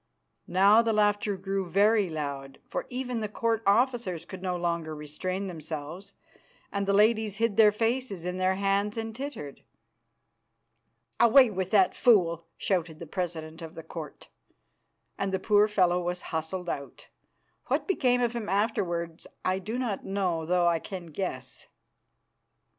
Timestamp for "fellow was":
15.67-16.21